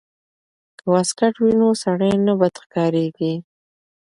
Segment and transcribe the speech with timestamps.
[0.77, 3.33] که واسکټ وي نو سړی نه بد ښکاریږي.